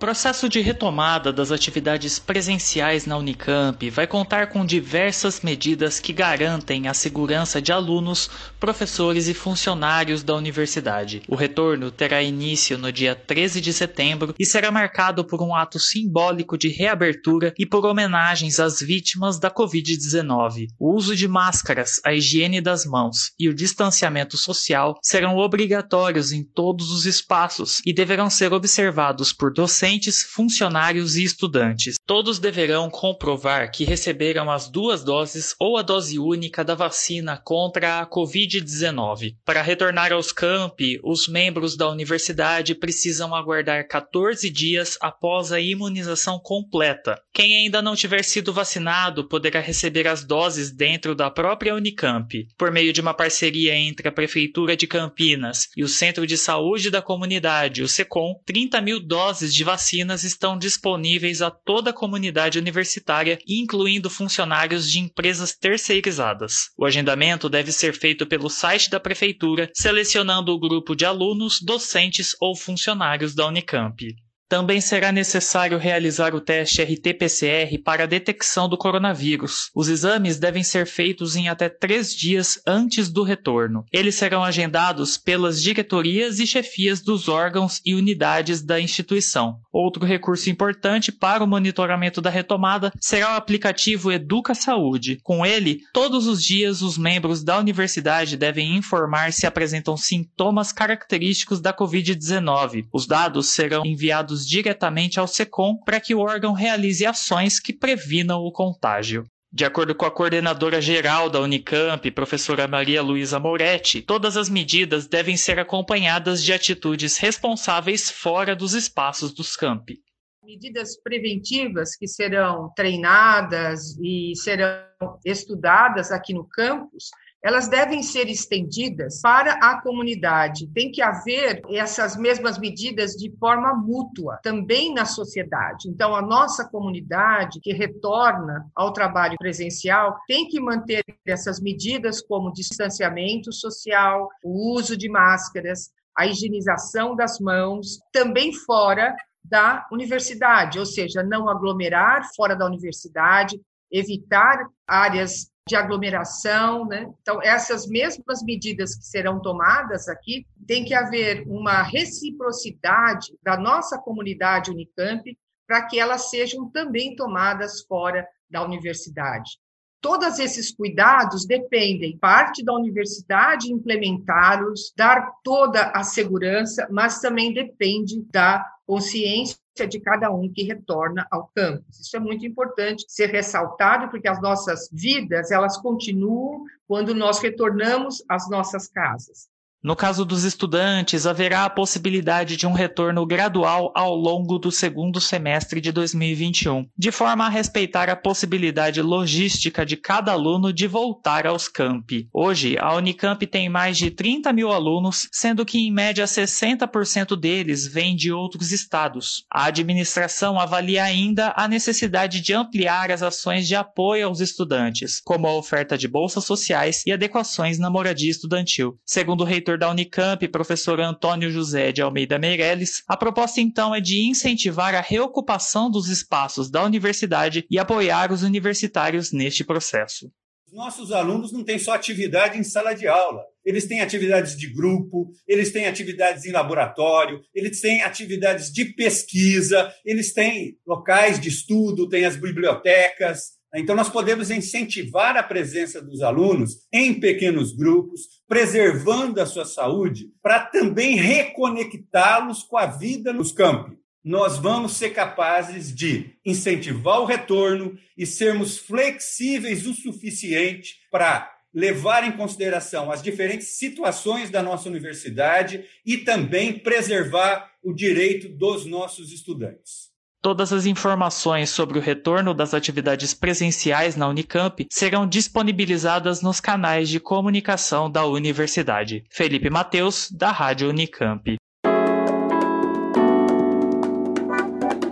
Processo 0.00 0.48
de 0.48 0.60
retomada 0.60 1.30
das 1.30 1.52
atividades 1.52 2.18
presenciais 2.18 3.04
na 3.04 3.18
Unicamp 3.18 3.90
vai 3.90 4.06
contar 4.06 4.46
com 4.46 4.64
diversas 4.64 5.42
medidas 5.42 6.00
que 6.00 6.10
garantem 6.10 6.88
a 6.88 6.94
segurança 6.94 7.60
de 7.60 7.70
alunos, 7.70 8.30
professores 8.58 9.28
e 9.28 9.34
funcionários 9.34 10.22
da 10.22 10.34
universidade. 10.34 11.20
O 11.28 11.36
retorno 11.36 11.90
terá 11.90 12.22
início 12.22 12.78
no 12.78 12.90
dia 12.90 13.14
13 13.14 13.60
de 13.60 13.74
setembro 13.74 14.34
e 14.38 14.46
será 14.46 14.70
marcado 14.70 15.22
por 15.22 15.42
um 15.42 15.54
ato 15.54 15.78
simbólico 15.78 16.56
de 16.56 16.68
reabertura 16.68 17.52
e 17.58 17.66
por 17.66 17.84
homenagens 17.84 18.58
às 18.58 18.80
vítimas 18.80 19.38
da 19.38 19.50
Covid-19. 19.50 20.68
O 20.78 20.94
uso 20.94 21.14
de 21.14 21.28
máscaras, 21.28 22.00
a 22.06 22.14
higiene 22.14 22.62
das 22.62 22.86
mãos 22.86 23.32
e 23.38 23.50
o 23.50 23.54
distanciamento 23.54 24.38
social 24.38 24.98
serão 25.02 25.36
obrigatórios 25.36 26.32
em 26.32 26.42
todos 26.42 26.90
os 26.90 27.04
espaços 27.04 27.82
e 27.84 27.92
deverão 27.92 28.30
ser 28.30 28.54
observados 28.54 29.30
por 29.30 29.52
docentes 29.52 29.89
docentes, 29.90 30.22
funcionários 30.22 31.16
e 31.16 31.24
estudantes. 31.24 31.96
Todos 32.06 32.38
deverão 32.38 32.88
comprovar 32.88 33.70
que 33.72 33.84
receberam 33.84 34.50
as 34.50 34.68
duas 34.68 35.02
doses 35.02 35.54
ou 35.58 35.76
a 35.76 35.82
dose 35.82 36.18
única 36.18 36.64
da 36.64 36.74
vacina 36.74 37.36
contra 37.36 38.00
a 38.00 38.06
Covid-19. 38.06 39.34
Para 39.44 39.62
retornar 39.62 40.12
aos 40.12 40.32
campi, 40.32 41.00
os 41.02 41.26
membros 41.26 41.76
da 41.76 41.88
universidade 41.88 42.74
precisam 42.74 43.34
aguardar 43.34 43.86
14 43.88 44.48
dias 44.48 44.96
após 45.00 45.50
a 45.50 45.60
imunização 45.60 46.38
completa. 46.38 47.20
Quem 47.32 47.56
ainda 47.56 47.82
não 47.82 47.96
tiver 47.96 48.22
sido 48.22 48.52
vacinado 48.52 49.28
poderá 49.28 49.60
receber 49.60 50.06
as 50.06 50.24
doses 50.24 50.70
dentro 50.70 51.14
da 51.14 51.30
própria 51.30 51.74
Unicamp, 51.74 52.46
por 52.56 52.70
meio 52.70 52.92
de 52.92 53.00
uma 53.00 53.14
parceria 53.14 53.74
entre 53.74 54.08
a 54.08 54.12
Prefeitura 54.12 54.76
de 54.76 54.86
Campinas 54.86 55.68
e 55.76 55.82
o 55.82 55.88
Centro 55.88 56.26
de 56.26 56.36
Saúde 56.36 56.90
da 56.90 57.02
Comunidade, 57.02 57.82
o 57.82 57.88
SECOM. 57.88 58.34
30 58.46 58.80
mil 58.80 59.00
doses 59.00 59.54
de 59.54 59.64
vacinas 59.80 60.24
estão 60.24 60.58
disponíveis 60.58 61.40
a 61.40 61.50
toda 61.50 61.88
a 61.88 61.94
comunidade 61.94 62.58
universitária, 62.58 63.38
incluindo 63.48 64.10
funcionários 64.10 64.90
de 64.90 64.98
empresas 64.98 65.56
terceirizadas. 65.56 66.68
O 66.76 66.84
agendamento 66.84 67.48
deve 67.48 67.72
ser 67.72 67.94
feito 67.94 68.26
pelo 68.26 68.50
site 68.50 68.90
da 68.90 69.00
Prefeitura, 69.00 69.70
selecionando 69.74 70.52
o 70.52 70.60
grupo 70.60 70.94
de 70.94 71.06
alunos, 71.06 71.60
docentes 71.62 72.36
ou 72.38 72.54
funcionários 72.54 73.34
da 73.34 73.46
Unicamp. 73.46 74.14
Também 74.50 74.80
será 74.80 75.12
necessário 75.12 75.78
realizar 75.78 76.34
o 76.34 76.40
teste 76.40 76.82
RT-PCR 76.82 77.80
para 77.84 78.02
a 78.02 78.06
detecção 78.06 78.68
do 78.68 78.76
coronavírus. 78.76 79.70
Os 79.72 79.88
exames 79.88 80.40
devem 80.40 80.64
ser 80.64 80.86
feitos 80.86 81.36
em 81.36 81.48
até 81.48 81.68
três 81.68 82.12
dias 82.12 82.60
antes 82.66 83.08
do 83.08 83.22
retorno. 83.22 83.84
Eles 83.92 84.16
serão 84.16 84.42
agendados 84.42 85.16
pelas 85.16 85.62
diretorias 85.62 86.40
e 86.40 86.48
chefias 86.48 87.00
dos 87.00 87.28
órgãos 87.28 87.80
e 87.86 87.94
unidades 87.94 88.60
da 88.60 88.80
instituição. 88.80 89.60
Outro 89.72 90.04
recurso 90.04 90.50
importante 90.50 91.12
para 91.12 91.44
o 91.44 91.46
monitoramento 91.46 92.20
da 92.20 92.28
retomada 92.28 92.92
será 93.00 93.34
o 93.34 93.36
aplicativo 93.36 94.10
Educa 94.10 94.52
Saúde. 94.52 95.20
Com 95.22 95.46
ele, 95.46 95.78
todos 95.92 96.26
os 96.26 96.44
dias 96.44 96.82
os 96.82 96.98
membros 96.98 97.44
da 97.44 97.56
universidade 97.56 98.36
devem 98.36 98.76
informar 98.76 99.32
se 99.32 99.46
apresentam 99.46 99.96
sintomas 99.96 100.72
característicos 100.72 101.60
da 101.60 101.72
Covid-19. 101.72 102.86
Os 102.92 103.06
dados 103.06 103.50
serão 103.50 103.86
enviados 103.86 104.39
diretamente 104.46 105.18
ao 105.18 105.26
SECOM 105.26 105.76
para 105.84 106.00
que 106.00 106.14
o 106.14 106.20
órgão 106.20 106.52
realize 106.52 107.04
ações 107.04 107.60
que 107.60 107.72
previnam 107.72 108.40
o 108.40 108.52
contágio. 108.52 109.24
De 109.52 109.64
acordo 109.64 109.96
com 109.96 110.06
a 110.06 110.10
coordenadora 110.12 110.80
geral 110.80 111.28
da 111.28 111.40
Unicamp, 111.40 112.08
professora 112.12 112.68
Maria 112.68 113.02
Luísa 113.02 113.40
Moretti, 113.40 114.00
todas 114.00 114.36
as 114.36 114.48
medidas 114.48 115.08
devem 115.08 115.36
ser 115.36 115.58
acompanhadas 115.58 116.44
de 116.44 116.52
atitudes 116.52 117.16
responsáveis 117.16 118.08
fora 118.08 118.54
dos 118.54 118.74
espaços 118.74 119.34
dos 119.34 119.56
campi. 119.56 119.98
Medidas 120.44 121.00
preventivas 121.02 121.96
que 121.96 122.06
serão 122.06 122.72
treinadas 122.76 123.98
e 124.00 124.32
serão 124.36 124.84
estudadas 125.24 126.12
aqui 126.12 126.32
no 126.32 126.48
campus 126.48 127.10
elas 127.42 127.68
devem 127.68 128.02
ser 128.02 128.28
estendidas 128.28 129.20
para 129.22 129.54
a 129.54 129.80
comunidade. 129.80 130.66
Tem 130.68 130.90
que 130.92 131.00
haver 131.00 131.62
essas 131.70 132.16
mesmas 132.16 132.58
medidas 132.58 133.12
de 133.12 133.30
forma 133.38 133.74
mútua, 133.74 134.38
também 134.42 134.92
na 134.92 135.06
sociedade. 135.06 135.88
Então, 135.88 136.14
a 136.14 136.20
nossa 136.20 136.68
comunidade 136.68 137.60
que 137.60 137.72
retorna 137.72 138.66
ao 138.74 138.92
trabalho 138.92 139.36
presencial 139.38 140.18
tem 140.26 140.48
que 140.48 140.60
manter 140.60 141.02
essas 141.26 141.60
medidas 141.60 142.20
como 142.20 142.52
distanciamento 142.52 143.52
social, 143.52 144.28
o 144.44 144.74
uso 144.74 144.96
de 144.96 145.08
máscaras, 145.08 145.90
a 146.16 146.26
higienização 146.26 147.16
das 147.16 147.40
mãos, 147.40 147.98
também 148.12 148.52
fora 148.52 149.14
da 149.42 149.86
universidade, 149.90 150.78
ou 150.78 150.84
seja, 150.84 151.22
não 151.22 151.48
aglomerar 151.48 152.28
fora 152.36 152.54
da 152.54 152.66
universidade, 152.66 153.58
evitar 153.90 154.66
áreas 154.86 155.49
de 155.68 155.76
aglomeração, 155.76 156.86
né? 156.86 157.08
Então, 157.20 157.40
essas 157.42 157.86
mesmas 157.86 158.42
medidas 158.42 158.96
que 158.96 159.04
serão 159.04 159.40
tomadas 159.40 160.08
aqui, 160.08 160.46
tem 160.66 160.84
que 160.84 160.94
haver 160.94 161.44
uma 161.46 161.82
reciprocidade 161.82 163.36
da 163.42 163.56
nossa 163.56 163.98
comunidade 163.98 164.70
Unicamp 164.70 165.36
para 165.66 165.86
que 165.86 165.98
elas 165.98 166.30
sejam 166.30 166.68
também 166.70 167.14
tomadas 167.14 167.82
fora 167.82 168.26
da 168.50 168.64
universidade. 168.64 169.58
Todos 170.00 170.38
esses 170.38 170.74
cuidados 170.74 171.46
dependem 171.46 172.16
parte 172.18 172.64
da 172.64 172.72
universidade 172.72 173.70
implementá-los, 173.70 174.92
dar 174.96 175.30
toda 175.44 175.90
a 175.90 176.02
segurança, 176.02 176.88
mas 176.90 177.20
também 177.20 177.52
depende 177.52 178.24
da 178.32 178.66
consciência 178.90 179.56
de 179.88 180.00
cada 180.00 180.32
um 180.32 180.52
que 180.52 180.64
retorna 180.64 181.24
ao 181.30 181.48
campus. 181.54 182.00
Isso 182.00 182.16
é 182.16 182.18
muito 182.18 182.44
importante 182.44 183.04
ser 183.06 183.26
ressaltado, 183.26 184.10
porque 184.10 184.26
as 184.26 184.42
nossas 184.42 184.88
vidas, 184.92 185.52
elas 185.52 185.76
continuam 185.76 186.64
quando 186.88 187.14
nós 187.14 187.38
retornamos 187.38 188.20
às 188.28 188.50
nossas 188.50 188.88
casas. 188.88 189.48
No 189.82 189.96
caso 189.96 190.26
dos 190.26 190.44
estudantes, 190.44 191.26
haverá 191.26 191.64
a 191.64 191.70
possibilidade 191.70 192.54
de 192.54 192.66
um 192.66 192.72
retorno 192.72 193.24
gradual 193.24 193.90
ao 193.96 194.14
longo 194.14 194.58
do 194.58 194.70
segundo 194.70 195.18
semestre 195.22 195.80
de 195.80 195.90
2021, 195.90 196.86
de 196.98 197.10
forma 197.10 197.46
a 197.46 197.48
respeitar 197.48 198.10
a 198.10 198.14
possibilidade 198.14 199.00
logística 199.00 199.86
de 199.86 199.96
cada 199.96 200.32
aluno 200.32 200.70
de 200.70 200.86
voltar 200.86 201.46
aos 201.46 201.66
campi. 201.66 202.28
Hoje, 202.30 202.76
a 202.78 202.94
Unicamp 202.94 203.46
tem 203.46 203.70
mais 203.70 203.96
de 203.96 204.10
30 204.10 204.52
mil 204.52 204.70
alunos, 204.70 205.26
sendo 205.32 205.64
que 205.64 205.78
em 205.78 205.90
média 205.90 206.26
60% 206.26 207.34
deles 207.34 207.86
vêm 207.86 208.14
de 208.14 208.30
outros 208.30 208.72
estados. 208.72 209.46
A 209.50 209.64
administração 209.64 210.60
avalia 210.60 211.04
ainda 211.04 211.54
a 211.56 211.66
necessidade 211.66 212.42
de 212.42 212.52
ampliar 212.52 213.10
as 213.10 213.22
ações 213.22 213.66
de 213.66 213.74
apoio 213.74 214.26
aos 214.26 214.40
estudantes, 214.40 215.22
como 215.24 215.46
a 215.46 215.54
oferta 215.54 215.96
de 215.96 216.06
bolsas 216.06 216.44
sociais 216.44 217.02
e 217.06 217.12
adequações 217.12 217.78
na 217.78 217.88
moradia 217.88 218.30
estudantil. 218.30 218.98
Segundo 219.06 219.40
o 219.40 219.44
reitor 219.44 219.69
reitor 219.70 219.78
da 219.78 219.90
Unicamp, 219.90 220.48
professor 220.48 221.00
Antônio 221.00 221.50
José 221.50 221.92
de 221.92 222.02
Almeida 222.02 222.38
Meirelles, 222.38 223.02
a 223.06 223.16
proposta 223.16 223.60
então 223.60 223.94
é 223.94 224.00
de 224.00 224.28
incentivar 224.28 224.94
a 224.94 225.00
reocupação 225.00 225.90
dos 225.90 226.08
espaços 226.08 226.70
da 226.70 226.82
universidade 226.84 227.64
e 227.70 227.78
apoiar 227.78 228.32
os 228.32 228.42
universitários 228.42 229.32
neste 229.32 229.64
processo. 229.64 230.30
Os 230.66 230.72
nossos 230.72 231.12
alunos 231.12 231.52
não 231.52 231.64
têm 231.64 231.78
só 231.78 231.94
atividade 231.94 232.58
em 232.58 232.62
sala 232.62 232.94
de 232.94 233.06
aula, 233.06 233.44
eles 233.64 233.86
têm 233.86 234.00
atividades 234.00 234.56
de 234.56 234.72
grupo, 234.72 235.30
eles 235.46 235.72
têm 235.72 235.86
atividades 235.86 236.44
em 236.44 236.52
laboratório, 236.52 237.40
eles 237.54 237.80
têm 237.80 238.02
atividades 238.02 238.72
de 238.72 238.86
pesquisa, 238.86 239.92
eles 240.04 240.32
têm 240.32 240.78
locais 240.86 241.40
de 241.40 241.48
estudo, 241.48 242.08
têm 242.08 242.24
as 242.24 242.36
bibliotecas, 242.36 243.59
então, 243.78 243.94
nós 243.94 244.08
podemos 244.08 244.50
incentivar 244.50 245.36
a 245.36 245.42
presença 245.42 246.02
dos 246.02 246.22
alunos 246.22 246.88
em 246.92 247.20
pequenos 247.20 247.72
grupos, 247.72 248.22
preservando 248.48 249.40
a 249.40 249.46
sua 249.46 249.64
saúde, 249.64 250.28
para 250.42 250.58
também 250.58 251.14
reconectá-los 251.14 252.64
com 252.64 252.76
a 252.76 252.86
vida 252.86 253.32
nos 253.32 253.52
campos. 253.52 253.96
Nós 254.24 254.58
vamos 254.58 254.96
ser 254.96 255.10
capazes 255.10 255.94
de 255.94 256.34
incentivar 256.44 257.20
o 257.20 257.24
retorno 257.24 257.96
e 258.18 258.26
sermos 258.26 258.76
flexíveis 258.76 259.86
o 259.86 259.94
suficiente 259.94 260.96
para 261.10 261.50
levar 261.72 262.24
em 262.24 262.32
consideração 262.32 263.10
as 263.10 263.22
diferentes 263.22 263.78
situações 263.78 264.50
da 264.50 264.62
nossa 264.62 264.88
universidade 264.88 265.84
e 266.04 266.18
também 266.18 266.76
preservar 266.76 267.70
o 267.82 267.94
direito 267.94 268.48
dos 268.48 268.84
nossos 268.84 269.32
estudantes. 269.32 270.09
Todas 270.42 270.72
as 270.72 270.86
informações 270.86 271.68
sobre 271.68 271.98
o 271.98 272.00
retorno 272.00 272.54
das 272.54 272.72
atividades 272.72 273.34
presenciais 273.34 274.16
na 274.16 274.26
Unicamp 274.26 274.86
serão 274.90 275.26
disponibilizadas 275.26 276.40
nos 276.40 276.60
canais 276.60 277.10
de 277.10 277.20
comunicação 277.20 278.10
da 278.10 278.24
universidade. 278.24 279.22
Felipe 279.30 279.68
Mateus, 279.68 280.30
da 280.30 280.50
Rádio 280.50 280.88
Unicamp. 280.88 281.56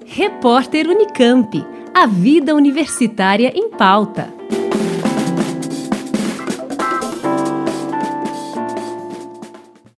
Repórter 0.07 0.89
Unicamp. 0.89 1.63
A 1.95 2.07
Vida 2.07 2.55
Universitária 2.55 3.53
em 3.55 3.69
Pauta. 3.69 4.33